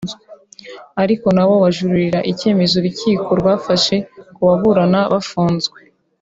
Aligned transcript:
ariko 1.03 1.27
nabo 1.35 1.53
bajuririra 1.63 2.19
icyemezo 2.31 2.73
urukiko 2.77 3.29
rwafashe 3.39 3.95
ko 4.35 4.41
baburana 4.49 5.01
bafunzwe 5.13 5.77